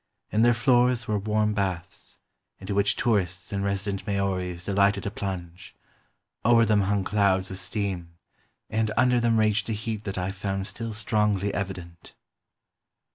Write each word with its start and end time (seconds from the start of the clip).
In 0.31 0.41
their 0.41 0.55
floors 0.55 1.07
were 1.07 1.19
warm 1.19 1.53
baths, 1.53 2.17
into 2.57 2.73
which 2.73 2.95
tourists 2.95 3.53
and 3.53 3.63
resident 3.63 4.07
Maoris 4.07 4.65
delighted 4.65 5.03
to 5.03 5.11
plunge; 5.11 5.75
over 6.43 6.65
them 6.65 6.81
hung 6.81 7.03
clouds 7.03 7.51
of 7.51 7.59
steam, 7.59 8.17
and 8.67 8.89
under 8.97 9.19
them 9.19 9.37
raged 9.37 9.69
a 9.69 9.73
heat 9.73 10.03
that 10.05 10.17
I 10.17 10.31
found 10.31 10.65
still 10.65 10.93
strongly 10.93 11.53
evident." 11.53 12.15